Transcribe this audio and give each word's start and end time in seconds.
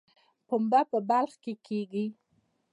پنبه 0.47 0.81
په 0.91 0.97
بلخ 1.09 1.33
کې 1.43 1.53
کیږي 1.65 2.05